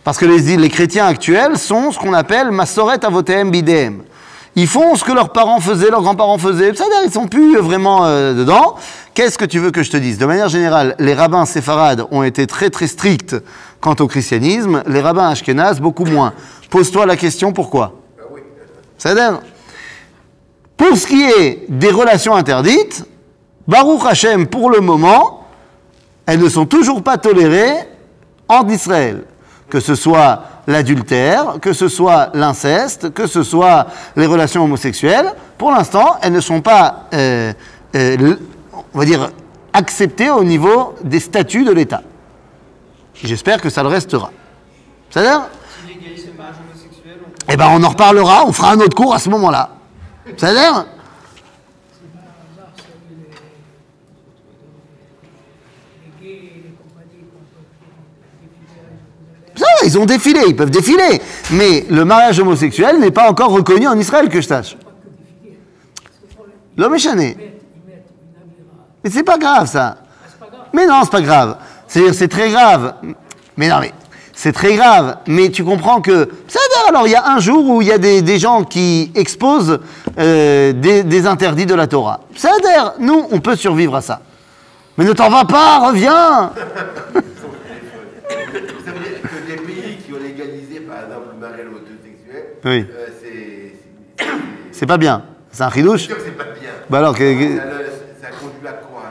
[0.04, 4.04] Parce que les, les chrétiens actuels sont ce qu'on appelle Masoret Avotem Bidem.
[4.56, 6.74] Ils font ce que leurs parents faisaient, leurs grands-parents faisaient.
[6.74, 8.76] Ça, ils sont plus vraiment euh, dedans.
[9.14, 10.18] Qu'est-ce que tu veux que je te dise?
[10.18, 13.36] De manière générale, les rabbins séfarades ont été très très stricts
[13.82, 14.82] quant au christianisme.
[14.88, 16.34] Les rabbins ashkénazes, beaucoup moins.
[16.72, 17.94] Pose-toi la question pourquoi?
[18.98, 19.42] C'est-à-dire,
[20.76, 23.06] pour ce qui est des relations interdites,
[23.68, 25.46] Baruch Hashem, pour le moment,
[26.26, 27.76] elles ne sont toujours pas tolérées
[28.48, 29.24] en Israël.
[29.70, 35.72] Que ce soit l'adultère, que ce soit l'inceste, que ce soit les relations homosexuelles, pour
[35.72, 37.52] l'instant, elles ne sont pas, euh,
[37.96, 38.36] euh,
[38.94, 39.32] on va dire,
[39.74, 42.02] acceptées au niveau des statuts de l'État.
[43.14, 44.32] J'espère que ça le restera.
[45.10, 45.28] On peut...
[47.50, 49.70] eh ben, on en reparlera, on fera un autre cours à ce moment-là.
[50.38, 50.86] C'est-à-dire,
[56.04, 57.64] les gays et les compagnies qu'on peut
[58.42, 59.47] défiler à Jérusalem.
[59.58, 61.22] Ça, ils ont défilé, ils peuvent défiler.
[61.52, 64.78] Mais le mariage homosexuel n'est pas encore reconnu en Israël, que je sache.
[66.78, 67.36] L'homme est chané.
[69.04, 69.98] Mais c'est pas grave, ça.
[70.74, 71.58] Mais non, c'est pas grave.
[71.88, 72.96] C'est-à-dire, c'est très grave.
[73.56, 73.94] Mais non, mais
[74.34, 75.18] c'est très grave.
[75.28, 76.30] Mais tu comprends que.
[76.88, 79.80] Alors, il y a un jour où il y a des, gens qui exposent
[80.20, 82.22] euh, des, interdits de la Torah.
[83.00, 84.22] Nous, on peut survivre à ça.
[84.98, 86.52] Mais ne t'en va pas, reviens
[87.16, 92.86] Ça veut dire que des pays qui ont légalisé, par exemple, le mariage homosexuel, Oui.
[92.90, 94.26] euh, c'est.
[94.72, 95.24] c'est- pas bien.
[95.52, 96.02] C'est un ridouche.
[96.02, 96.70] C'est sûr que c'est pas bien.
[96.90, 97.64] Bah alors, que- que- Ça,
[98.22, 99.02] ça conduit à quoi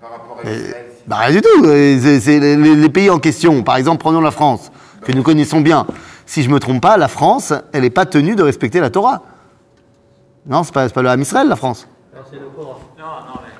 [0.00, 1.64] par rapport à Euh, Israël bah rien du tout.
[1.64, 3.62] Euh, C'est les, les- les pays en question.
[3.62, 4.70] Par exemple, prenons la France,
[5.04, 5.86] que nous connaissons bien.
[6.26, 9.22] Si je me trompe pas, la France, elle n'est pas tenue de respecter la Torah.
[10.46, 11.86] Non, c'est pas, pas le Ham Israël, la France.
[12.14, 12.20] Non,
[13.04, 13.50] non, mais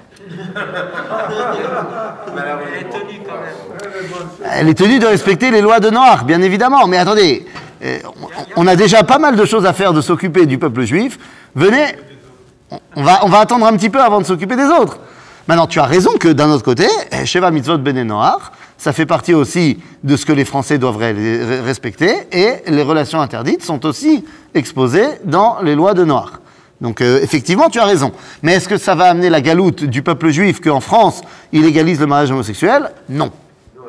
[2.36, 3.70] elle est tenue quand même.
[4.52, 6.86] Elle est tenue de respecter les lois de Noach, bien évidemment.
[6.86, 7.46] Mais attendez,
[7.82, 7.98] euh,
[8.56, 11.18] on, a déjà pas mal de choses à faire de s'occuper du peuple juif.
[11.54, 11.96] Venez,
[12.96, 14.98] on- va, on va attendre un petit peu avant de s'occuper des autres.
[15.48, 19.06] Maintenant, tu as raison que d'un autre côté, eh, Sheva Mitzvot Bene Noach, ça fait
[19.06, 24.24] partie aussi de ce que les Français doivent respecter, et les relations interdites sont aussi
[24.54, 26.30] exposées dans les lois de Noach.
[26.80, 28.12] Donc euh, effectivement, tu as raison.
[28.42, 31.20] Mais est-ce que ça va amener la galoute du peuple juif qu'en France,
[31.52, 32.90] il légalise le mariage homosexuel?
[33.08, 33.26] Non.
[33.76, 33.82] Non,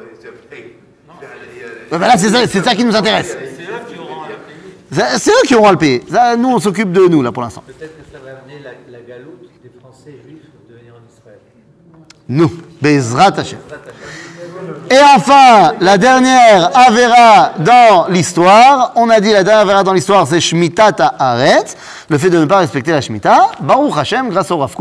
[1.89, 3.35] c'est ben là, ça, ça qui nous intéresse.
[3.37, 4.77] C'est eux qui auront à la payer.
[4.91, 6.03] Ça, C'est eux qui auront à le payer.
[6.09, 7.63] Ça, nous, on s'occupe de nous, là, pour l'instant.
[7.67, 11.39] Peut-être que ça va amener la, la galoute des Français juifs de venir en Israël.
[12.29, 12.51] Nous.
[12.81, 13.59] Bezrat Hashem.
[14.91, 18.91] Et enfin, la dernière Avera dans l'histoire.
[18.97, 21.77] On a dit la dernière Avera dans l'histoire, c'est Shmitat Haaretz,
[22.09, 23.51] le fait de ne pas respecter la Shemitah.
[23.61, 24.75] Baruch Hashem, grâce au Rav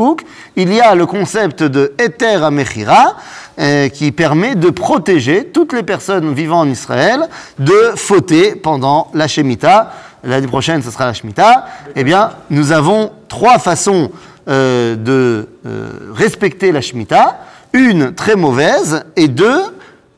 [0.56, 3.14] il y a le concept de Eter Amechira,
[3.60, 7.28] euh, qui permet de protéger toutes les personnes vivant en Israël
[7.60, 9.92] de fauter pendant la Shemitah.
[10.24, 11.66] L'année prochaine, ce sera la Shemitah.
[11.94, 14.10] Eh bien, nous avons trois façons
[14.48, 17.38] euh, de euh, respecter la Shemitah.
[17.72, 19.62] Une très mauvaise et deux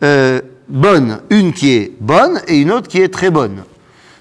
[0.02, 1.20] euh, bonnes.
[1.30, 3.62] Une qui est bonne et une autre qui est très bonne.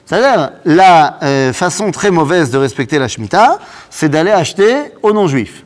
[0.06, 5.64] C'est-à-dire, la euh, façon très mauvaise de respecter la Shemitah, c'est d'aller acheter aux non-juifs.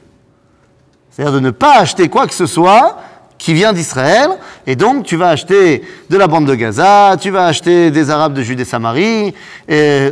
[1.10, 2.98] C'est-à-dire de ne pas acheter quoi que ce soit
[3.38, 4.30] qui vient d'Israël,
[4.66, 8.34] et donc tu vas acheter de la bande de Gaza, tu vas acheter des Arabes
[8.34, 9.34] de Judée-Samarie,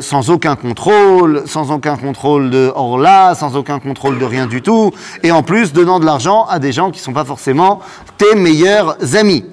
[0.02, 4.92] sans aucun contrôle, sans aucun contrôle de Orla, sans aucun contrôle de rien du tout,
[5.24, 7.80] et en plus donnant de l'argent à des gens qui ne sont pas forcément
[8.18, 9.46] tes meilleurs amis.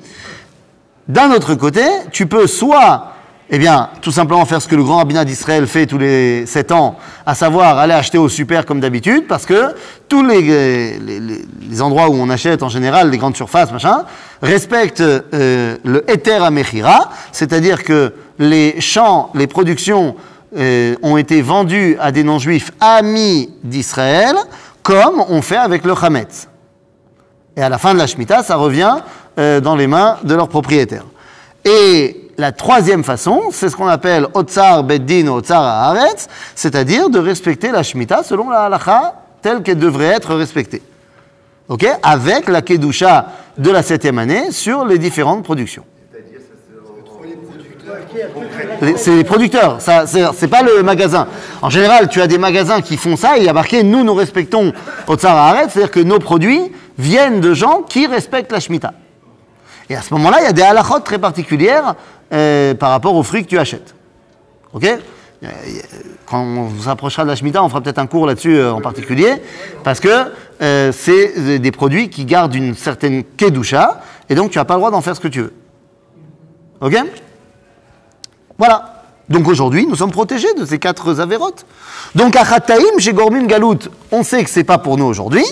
[1.11, 3.15] D'un autre côté, tu peux soit,
[3.51, 6.71] eh bien, tout simplement faire ce que le grand rabbinat d'Israël fait tous les sept
[6.71, 9.75] ans, à savoir aller acheter au super comme d'habitude, parce que
[10.09, 14.05] tous les, endroits où on achète en général, les grandes surfaces, machin,
[14.41, 20.15] respectent euh, le Eter Amechira, c'est-à-dire que les champs, les productions
[20.57, 24.37] euh, ont été vendus à des non-juifs amis d'Israël,
[24.85, 26.47] comme on fait avec le Hametz.
[27.57, 28.99] Et à la fin de la Shemitah, ça revient
[29.39, 31.05] euh, dans les mains de leurs propriétaires.
[31.65, 37.71] Et la troisième façon, c'est ce qu'on appelle Otsar Beddin Otsar Haaretz, c'est-à-dire de respecter
[37.71, 40.83] la Shemitah selon la halakha telle qu'elle devrait être respectée.
[41.69, 41.87] Ok?
[42.03, 45.85] Avec la Kedusha de la septième année sur les différentes productions.
[48.97, 51.29] C'est les producteurs, ça, c'est pas le magasin.
[51.63, 54.03] En général, tu as des magasins qui font ça et il y a marqué nous,
[54.03, 54.73] nous respectons
[55.07, 58.95] Otsar Haaretz, c'est-à-dire que nos produits viennent de gens qui respectent la Shemitah.
[59.91, 61.97] Et à ce moment-là, il y a des halachot très particulières
[62.33, 63.97] euh, par rapport aux fruits que tu achètes.
[64.73, 64.85] Ok?
[64.85, 65.49] Euh,
[66.27, 69.35] Quand on s'approchera de la Shemitah, on fera peut-être un cours là-dessus euh, en particulier,
[69.83, 70.31] parce que
[70.93, 74.91] c'est des produits qui gardent une certaine kedusha, et donc tu n'as pas le droit
[74.91, 75.55] d'en faire ce que tu veux.
[76.81, 76.97] Ok?
[78.59, 79.05] Voilà.
[79.29, 81.65] Donc aujourd'hui, nous sommes protégés de ces quatre avérotes.
[82.15, 83.79] Donc à Chataim, chez Gormin Galout,
[84.13, 85.45] on sait que c'est pas pour nous aujourd'hui.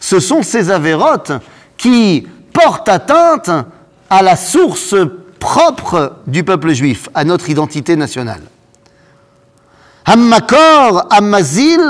[0.00, 1.32] Ce sont ces avérotes
[1.76, 3.50] qui portent atteinte
[4.10, 4.94] à la source
[5.38, 8.42] propre du peuple juif, à notre identité nationale.
[10.04, 11.80] Hammakor amazil,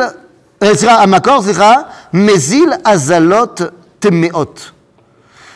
[0.63, 1.45] euh, Hammakor
[2.13, 3.55] mezil azalot
[4.01, 4.55] temeot.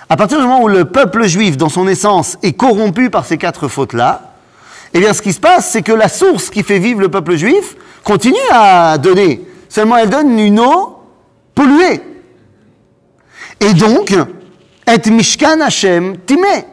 [0.08, 3.38] À partir du moment où le peuple juif, dans son essence, est corrompu par ces
[3.38, 4.31] quatre fautes-là,
[4.94, 7.36] eh bien ce qui se passe, c'est que la source qui fait vivre le peuple
[7.36, 9.46] juif continue à donner.
[9.68, 10.98] Seulement elle donne une eau
[11.54, 12.02] polluée.
[13.60, 14.12] Et donc,
[14.86, 16.66] et Mishkan Hashem timé.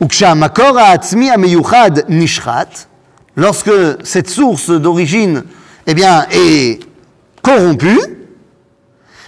[0.00, 2.86] Ukshamakor ha'atzmi ameyuchad nishrat,
[3.34, 3.70] lorsque
[4.04, 5.44] cette source d'origine
[5.86, 6.80] eh bien, est
[7.42, 7.98] corrompue,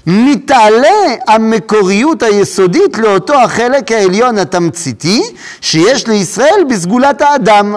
[0.08, 5.24] מתעלה המקוריות היסודית לאותו החלק העליון התמציתי
[5.62, 7.76] שיש לישראל בסגולת האדם,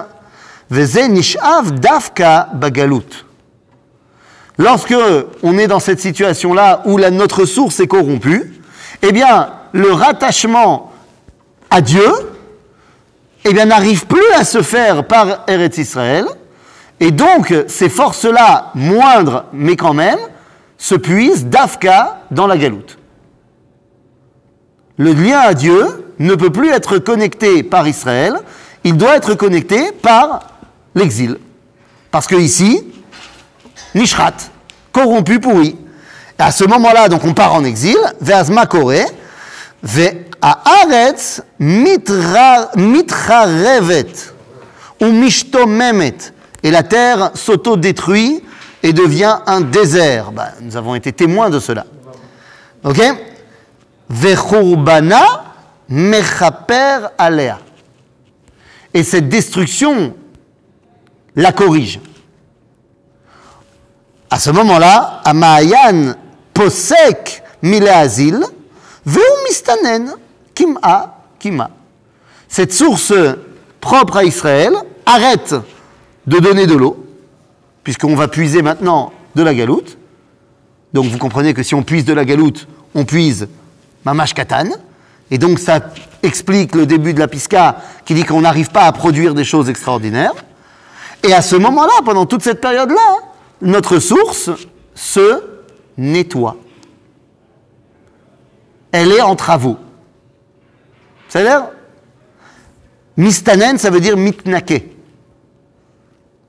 [0.71, 3.23] וזה נשאב דווקא בגלות.
[4.59, 4.95] Lorsque
[5.43, 8.55] on est dans cette situation-là où la, notre source est corrompue,
[9.03, 10.93] eh bien, le rattachement
[11.69, 12.11] à Dieu,
[13.45, 16.25] eh bien, n'arrive plus à se faire par Eretz Israël,
[17.01, 20.19] et donc ces forces-là, moindres, mais quand même,
[20.82, 22.98] se puisent d'Afka dans la galoute.
[24.98, 28.40] Le lien à Dieu ne peut plus être connecté par Israël,
[28.84, 30.40] il doit être connecté par
[30.96, 31.38] l'exil.
[32.10, 32.84] Parce que ici,
[33.94, 34.34] Nishrat,
[34.92, 35.78] corrompu, pourri.
[36.40, 39.06] Et à ce moment-là, donc on part en exil, Ve'azma Koré,
[39.84, 44.08] Ve'a'aretz mitra- mitrarevet,
[45.00, 46.18] ou mishtomemet.
[46.64, 48.42] Et la terre s'auto-détruit
[48.84, 50.32] et devient un désert.
[50.32, 51.86] Bah, nous avons été témoins de cela.
[52.84, 53.02] Ok?
[54.10, 55.44] Ve'churbana
[57.18, 57.60] alea.
[58.94, 60.16] Et cette destruction
[61.36, 62.00] la corrige.
[64.30, 66.14] À ce moment-là, Amayan
[66.54, 68.40] posek mileazil,
[69.06, 70.14] veu mistanen
[70.54, 71.70] kim'a kima.
[72.48, 73.14] Cette source
[73.80, 74.74] propre à Israël
[75.06, 75.56] arrête
[76.28, 77.01] de donner de l'eau,
[77.84, 79.98] puisqu'on va puiser maintenant de la galoute.
[80.94, 83.48] Donc vous comprenez que si on puise de la galoute, on puise
[84.06, 84.70] mamash katan.
[85.30, 85.80] Et donc ça
[86.24, 89.70] explique le début de la pisca qui dit qu'on n'arrive pas à produire des choses
[89.70, 90.34] extraordinaires.
[91.24, 93.20] Et à ce moment-là, pendant toute cette période-là,
[93.62, 94.50] notre source
[94.96, 95.44] se
[95.98, 96.58] nettoie.
[98.92, 99.78] Elle est en travaux.
[101.30, 101.68] C'est-à-dire,
[103.16, 104.84] mistanen, ça veut dire mitnake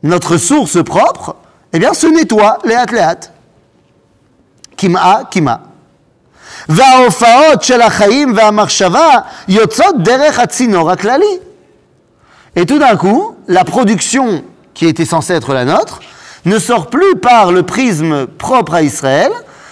[0.04, 1.36] Notre source propre,
[1.74, 3.32] eh bien, se nettoie, léat, léat.
[4.76, 5.60] Kima, kima.
[6.70, 9.10] וההופעות של החיים והמחשבה
[9.48, 11.40] יוצאות דרך הצינור הכללי.
[12.56, 16.00] Et tout d'un coup, la production qui était censée être la nôtre
[16.46, 19.32] ne sort plus par le prisme propre à Israël,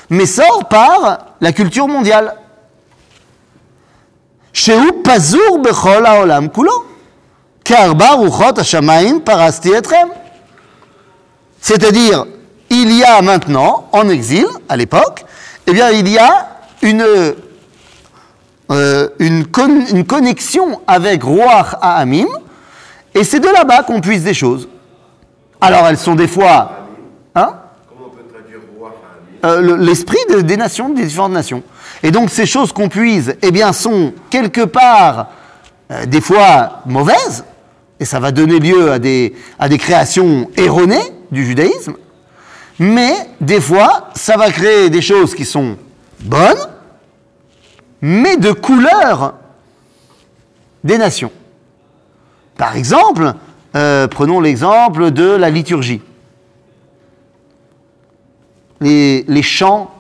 [0.10, 2.34] mais sort par la culture mondiale.
[4.54, 6.84] שהוא פזור בכל העולם כולו.
[7.66, 10.08] כארבע רוחות השמיים פרסתי אתכם.
[11.61, 12.27] C'est-à-dire,
[12.71, 15.25] il y a maintenant, en exil, à l'époque,
[15.67, 16.49] eh bien, il y a
[16.83, 17.05] une,
[18.71, 22.27] euh, une, con- une connexion avec Roar à Amim,
[23.15, 24.69] et c'est de là-bas qu'on puise des choses.
[25.61, 26.73] Alors, elles sont des fois.
[27.35, 27.55] Hein?
[27.89, 28.91] Comment on peut traduire roi
[29.45, 31.63] à Amir euh, le- l'esprit de- des nations, des différentes nations.
[32.03, 35.27] Et donc ces choses qu'on puise, eh bien, sont quelque part
[35.91, 37.45] euh, des fois mauvaises,
[37.99, 41.95] et ça va donner lieu à des, à des créations erronées du judaïsme,
[42.79, 45.77] mais des fois, ça va créer des choses qui sont
[46.21, 46.69] bonnes,
[48.01, 49.35] mais de couleur
[50.83, 51.33] des nations.
[52.57, 53.35] Par exemple,
[53.77, 56.01] euh, prenons l'exemple de la liturgie
[58.81, 59.91] les, chants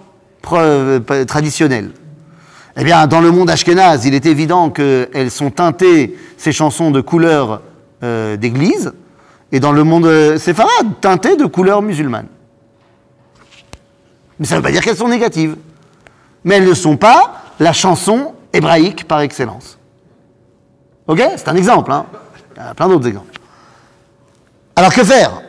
[0.42, 1.90] pre- traditionnels.
[2.76, 7.00] Eh bien, dans le monde ashkénaze, il est évident qu'elles sont teintées, ces chansons, de
[7.00, 7.62] couleur
[8.02, 8.92] euh, d'église,
[9.52, 12.28] et dans le monde euh, séfarade, teintées de couleurs musulmanes.
[14.38, 15.56] Mais ça ne veut pas dire qu'elles sont négatives.
[16.44, 19.78] Mais elles ne sont pas la chanson hébraïque par excellence.
[21.06, 21.22] Ok?
[21.36, 21.92] C'est un exemple.
[21.92, 22.06] Hein
[22.56, 23.38] Il y a plein d'autres exemples.
[24.76, 25.42] Alors que faire?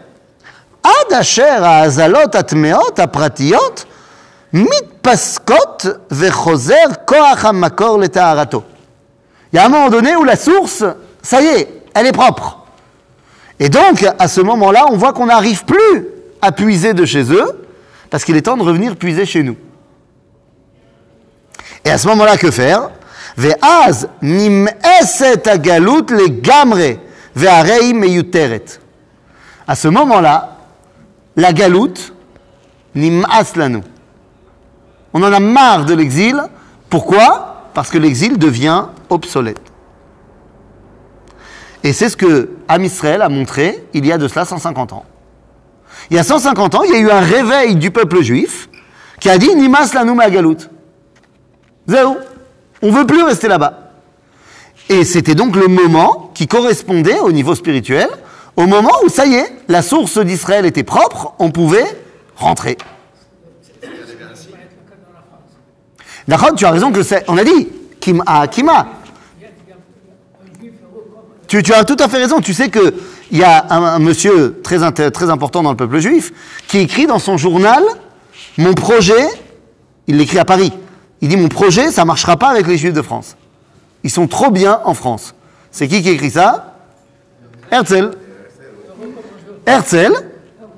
[9.54, 10.84] Il y a un moment donné où la source,
[11.22, 12.61] ça y est, elle est propre.
[13.62, 16.08] Et donc, à ce moment-là, on voit qu'on n'arrive plus
[16.42, 17.46] à puiser de chez eux,
[18.10, 19.56] parce qu'il est temps de revenir puiser chez nous.
[21.86, 22.90] Et à ce moment-là, que faire
[26.10, 26.98] le gamre.
[29.68, 30.58] À ce moment-là,
[31.36, 32.14] la galoute,
[32.96, 33.82] nim'as lanu.
[35.14, 36.42] On en a marre de l'exil.
[36.90, 37.70] Pourquoi?
[37.76, 39.71] Parce que l'exil devient obsolète.
[41.84, 45.06] Et c'est ce que Am Israël a montré il y a de cela 150 ans.
[46.10, 48.70] Il y a 150 ans, il y a eu un réveil du peuple juif
[49.20, 50.70] qui a dit Nimas lanu galoute.
[51.88, 52.18] Zéro.
[52.82, 53.92] On veut plus rester là-bas.
[54.90, 58.10] Et c'était donc le moment qui correspondait au niveau spirituel,
[58.58, 61.86] au moment où, ça y est, la source d'Israël était propre, on pouvait
[62.36, 62.78] rentrer.
[66.28, 67.24] D'accord, tu as raison que c'est.
[67.28, 68.88] On a dit, Kim a Kima.
[71.52, 72.40] Tu, tu as tout à fait raison.
[72.40, 72.94] Tu sais qu'il
[73.34, 76.32] y a un, un monsieur très, très important dans le peuple juif
[76.70, 77.84] qui écrit dans son journal
[78.58, 79.28] Mon projet,
[80.08, 80.72] il l'écrit à Paris.
[81.20, 83.36] Il dit Mon projet, ça ne marchera pas avec les juifs de France.
[84.06, 85.36] Ils sont trop bien en France.
[85.72, 86.78] C'est qui qui écrit ça?
[87.70, 88.12] Herzl.
[89.66, 90.14] Herzl,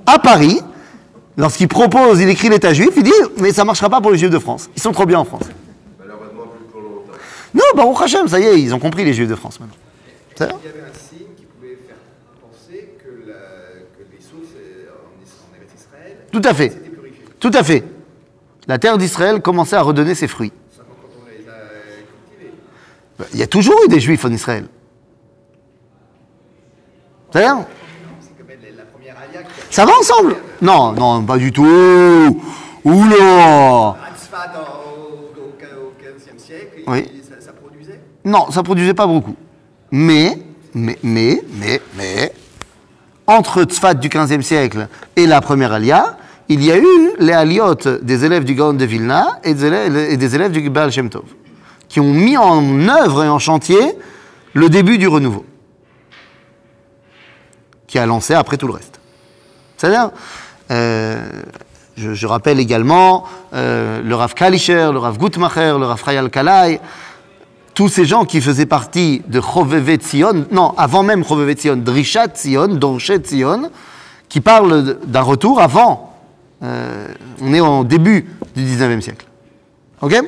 [0.08, 0.60] à Paris,
[1.38, 4.18] lorsqu'il propose, il écrit l'État juif, il dit Mais ça ne marchera pas pour les
[4.18, 4.72] juifs de France.
[4.76, 5.44] Ils sont trop bien en France.
[6.00, 7.20] Malheureusement, plus pour longtemps.
[7.54, 9.76] Non, Baruch Hashem, ça y est, ils ont compris les juifs de France maintenant.
[10.40, 11.96] Il y avait un signe qui pouvait faire
[12.42, 13.34] penser que, la-
[13.98, 15.24] que les sources euh, en,
[15.76, 16.74] Israël Tout à fait.
[17.40, 17.84] Tout à fait.
[18.68, 20.52] La terre d'Israël commençait à redonner ses fruits.
[22.38, 22.54] Cultivées.
[23.34, 24.66] Il y a toujours eu des juifs en Israël.
[27.32, 27.66] C'est-à-dire
[29.70, 30.36] C'est Ça va ensemble?
[30.62, 31.66] Non, non, pas du tout.
[32.86, 33.16] Oula
[33.90, 37.22] à Tzfat au, au, au 15e siècle, et Oui.
[37.28, 38.00] ça, ça produisait?
[38.26, 39.36] Non, ça produisait pas beaucoup.
[39.96, 40.40] Mais,
[40.74, 42.34] mais, mais, mais, mais,
[43.28, 46.18] entre Tzfat du 15e siècle et la première Alia,
[46.50, 50.52] il y a eu les aliotes des élèves du Gaon de Vilna et des élèves,
[50.52, 51.26] du Baal Shem Tov,
[51.90, 53.96] qui ont mis en œuvre et en chantier
[54.54, 55.46] le début du renouveau,
[57.86, 59.00] qui a lancé après tout le reste.
[59.78, 60.10] C'est-à-dire,
[60.72, 61.24] euh,
[61.98, 66.82] je, rappelle également euh, le Rav Kalischer, le Rav Gutmacher, le Rav Chayal Kalai,
[67.74, 72.28] tous ces gens qui faisaient partie de Chovevet Tzion, non, avant même Chovevet Tzion, Drishat
[72.28, 73.70] Tzion, Dorchet Tzion,
[74.30, 76.14] qui parlent d'un retour avant.
[76.64, 77.08] Euh,
[77.42, 79.26] on est en début du 19e siècle.
[80.02, 80.22] Ok?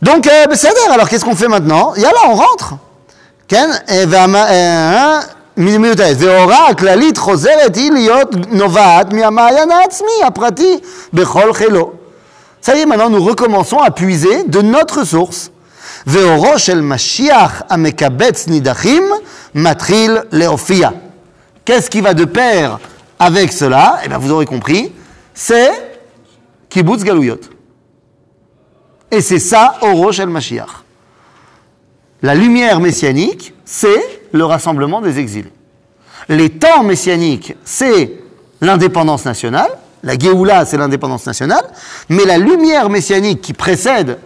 [0.00, 1.94] Donc, euh, ben, alors qu'est-ce qu'on fait maintenant?
[1.94, 2.74] Et on rentre.
[3.46, 3.70] Ken
[12.60, 15.51] ça y est, maintenant nous recommençons à puiser de notre source.
[16.07, 19.03] ואורו של משיח המקבץ נידחים
[19.55, 20.89] מתחיל להופיע.
[21.65, 22.79] Qu'est-ce qui va de pair
[23.19, 24.93] avec cela Eh bien, vous aurez compris,
[25.33, 25.71] c'est
[26.69, 27.41] kibbutz galouyot.
[29.11, 30.69] Et c'est ça, Oro shel Mashiach.
[32.21, 35.51] La lumière messianique, c'est le rassemblement des exilés.
[36.29, 38.13] Les temps messianiques, c'est
[38.61, 39.69] l'indépendance nationale.
[40.03, 41.65] La Géoula, c'est l'indépendance nationale.
[42.09, 44.19] Mais la lumière messianique qui précède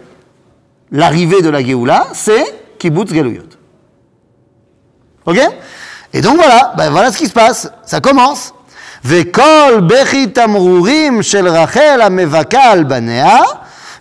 [0.90, 2.44] l'arrivée de la Géoula, c'est
[2.78, 3.42] Kibbutz Galouyot.
[5.26, 5.38] Ok
[6.12, 7.70] Et donc voilà, ben voilà ce qui se passe.
[7.84, 8.52] Ça commence.
[9.04, 13.38] וכל בכי תמרורים של רחל המבכה על בניה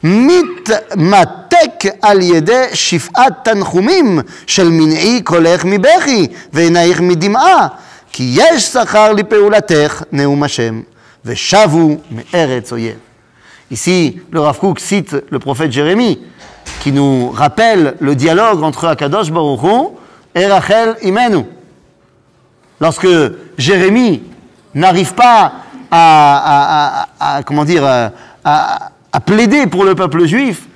[0.04, 7.68] מתמתק על ידי שפעת תנחומים של מנעי קולך מבכי ועינייך מדמעה
[8.12, 10.82] כי יש שכר לפעולתך נאום השם
[11.26, 12.96] ושבו מארץ אויב.
[13.72, 16.20] Ici, le Rav Kook cite le prophète Jérémie,
[16.81, 19.89] qui nous rappelle le dialogue entre Akadosh Baruch Hu
[20.35, 21.45] et Rachel Imenu.
[22.81, 23.09] Lorsque
[23.59, 24.23] Jérémie
[24.75, 25.53] n'arrive pas
[25.91, 27.07] à,
[27.47, 27.85] comment dire,
[28.45, 30.67] à plaider pour le peuple juif,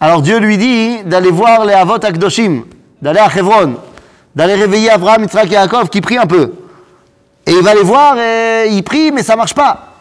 [0.00, 2.62] alors Dieu lui dit d'aller voir les Avot Akdoshim,
[3.02, 3.74] d'aller à Hebron,
[4.34, 6.52] d'aller réveiller Abraham, Yitzhak et Yaakov qui prient un peu.
[7.44, 9.94] Et il va les voir et il prie, mais ça marche pas.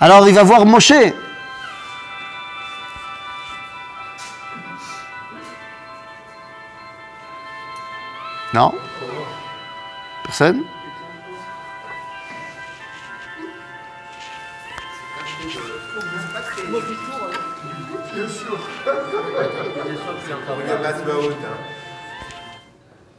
[0.00, 0.92] Alors il va voir Moshe.
[8.52, 8.72] Non
[10.24, 10.62] Personne.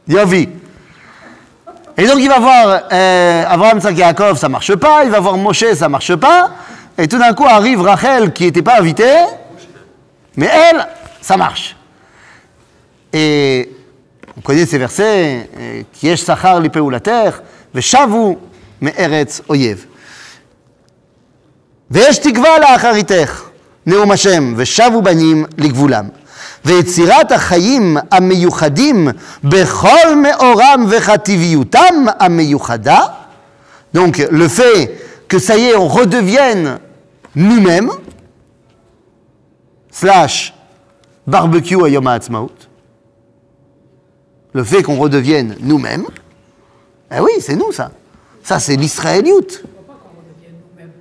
[0.08, 0.48] Yovi.
[1.96, 5.04] Et donc il va voir euh, Abraham, Yaakov, ça marche pas.
[5.04, 6.50] Il va voir Moshe, ça marche pas.
[6.98, 9.24] Et tout d'un coup arrive Rachel qui n'était pas invitée.
[10.36, 10.86] Mais elle,
[11.20, 11.76] ça marche.
[13.12, 13.70] Et
[14.36, 17.30] on connaît ces versets, euh, qui est sachar lipeulater,
[17.74, 18.36] ושבו
[18.82, 19.86] מארץ אויב.
[21.90, 23.42] ויש תקווה לאחריתך,
[23.86, 26.08] נאום השם, ושבו בנים לגבולם.
[26.64, 29.08] ויצירת החיים המיוחדים
[29.44, 33.00] בכל מאורם וחטיביותם המיוחדה,
[33.94, 34.94] donc le fait
[35.28, 36.78] que ça y est, on redevienne
[37.34, 37.90] nous-mêmes,
[39.90, 40.54] slash
[41.26, 42.61] barbecue à Yom HaAtzmaut,
[44.52, 46.06] le fait qu'on redevienne nous-mêmes,
[47.14, 47.92] eh oui, c'est nous ça.
[48.42, 49.62] Ça, c'est l'israélioute.
[49.62, 50.92] Je ne crois pas qu'on redevienne nous-mêmes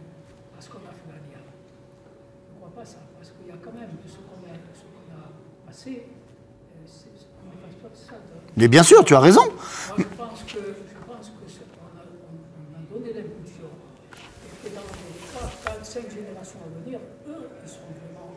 [0.56, 1.44] parce qu'on a fait la guerre.
[1.44, 4.54] Je ne crois pas ça, parce qu'il y a quand même de ce qu'on a,
[4.54, 5.32] de ce qu'on a
[5.68, 7.10] passé, euh, c'est-
[7.44, 8.12] on ne passe pas de ça.
[8.16, 9.44] Donc, Mais bien sûr, tu as raison.
[9.46, 13.68] moi, je pense que, je pense que ce qu'on a, on, on a donné l'impulsion
[13.68, 18.32] et que dans les 3, 4, 5 générations à venir, eux, ils sont vraiment.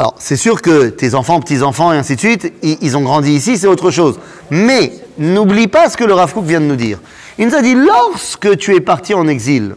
[0.00, 3.58] Alors, c'est sûr que tes enfants, petits-enfants et ainsi de suite, ils ont grandi ici,
[3.58, 4.20] c'est autre chose.
[4.48, 7.00] Mais n'oublie pas ce que le Rav vient de nous dire.
[7.36, 9.74] Il nous a dit, lorsque tu es parti en exil,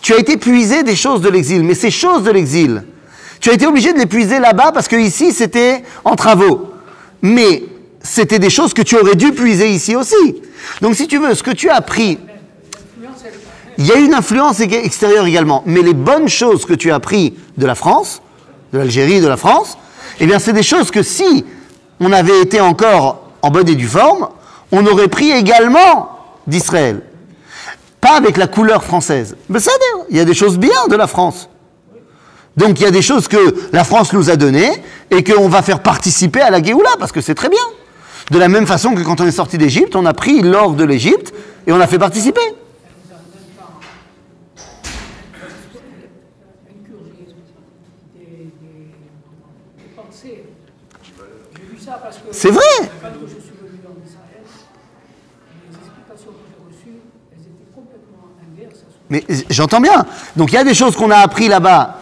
[0.00, 2.84] tu as été puisé des choses de l'exil, mais ces choses de l'exil,
[3.40, 6.72] tu as été obligé de les puiser là-bas parce que ici, c'était en travaux.
[7.20, 7.64] Mais
[8.02, 10.40] c'était des choses que tu aurais dû puiser ici aussi.
[10.80, 12.18] Donc, si tu veux, ce que tu as appris
[13.78, 17.34] il y a une influence extérieure également, mais les bonnes choses que tu as appris
[17.58, 18.22] de la France,
[18.76, 19.78] de l'Algérie, de la France,
[20.20, 21.44] eh bien, c'est des choses que si
[21.98, 24.28] on avait été encore en bonne et due forme,
[24.70, 26.10] on aurait pris également
[26.46, 27.02] d'Israël.
[28.00, 29.36] Pas avec la couleur française.
[29.48, 29.70] Mais ça,
[30.10, 31.48] il y a des choses bien de la France.
[32.56, 34.70] Donc il y a des choses que la France nous a données
[35.10, 37.60] et qu'on va faire participer à la Géoula, parce que c'est très bien.
[38.30, 40.84] De la même façon que quand on est sorti d'Égypte, on a pris l'or de
[40.84, 41.32] l'Égypte
[41.66, 42.40] et on l'a fait participer.
[46.68, 47.26] incurgé
[48.14, 48.88] des, des,
[49.78, 50.44] des pensées.
[51.56, 51.95] J'ai vu ça parce que C'est vrai.
[51.95, 51.95] quand je suis venu en Israël, les explications que j'ai reçues, elles étaient complètement inverses.
[52.06, 52.48] À ce
[59.08, 60.04] Mais j'entends bien.
[60.36, 61.98] Donc il y a des choses qu'on a appris là-bas.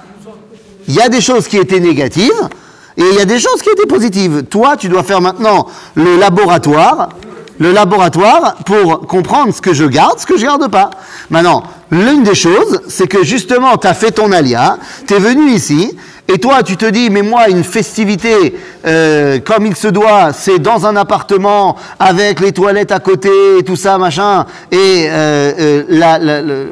[0.88, 2.48] Il y a des choses qui étaient négatives
[2.96, 4.44] et il y a des choses qui étaient positives.
[4.44, 7.10] Toi, tu dois faire maintenant le laboratoire,
[7.58, 10.90] le laboratoire pour comprendre ce que je garde, ce que je garde pas.
[11.30, 15.50] Maintenant, l'une des choses, c'est que justement, tu as fait ton alia, tu es venu
[15.50, 15.96] ici,
[16.26, 18.54] et toi, tu te dis, mais moi, une festivité
[18.86, 23.28] euh, comme il se doit, c'est dans un appartement avec les toilettes à côté,
[23.66, 26.18] tout ça, machin, et euh, euh, la-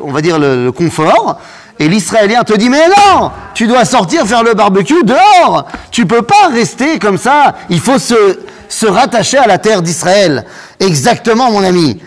[0.03, 1.39] on va dire le, le confort.
[1.79, 5.67] Et l'Israélien te dit, mais non, tu dois sortir faire le barbecue dehors.
[5.91, 7.55] Tu peux pas rester comme ça.
[7.71, 8.39] Il faut se,
[8.69, 10.45] se rattacher à la terre d'Israël.
[10.79, 12.01] Exactement, mon ami.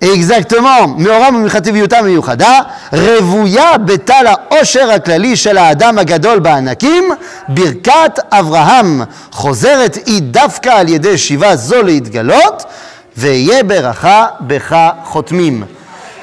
[0.00, 0.88] Exactement.
[0.98, 7.16] Meoram mikhativ yuta miyuchada revuya betal haosher haklali shel haadam hagadol ba'anakim
[7.48, 12.66] birkat avraham chozeret i davka al yedei shiva zo leitgalot
[13.16, 15.66] veye beracha becha chotmim.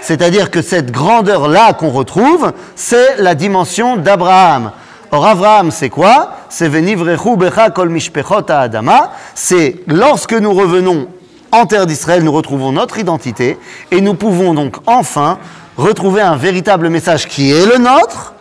[0.02, 4.72] C'est-à-dire que cette grandeur-là qu'on retrouve, c'est la dimension d'Abraham.
[5.12, 6.38] Or, Abraham, c'est quoi?
[6.50, 9.12] C'est venivrechu becha kol mishpechot haadama.
[9.36, 11.08] C'est lorsque nous revenons
[11.52, 13.58] en terre d'Israël, nous retrouvons notre identité
[13.92, 15.38] et nous pouvons donc enfin
[15.78, 18.34] retrouver un véritable message qui est le nôtre,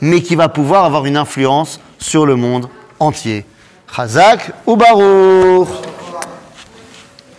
[0.00, 2.68] mais qui va pouvoir avoir une influence sur le monde
[3.00, 3.44] entier.
[3.94, 4.76] Chazak ou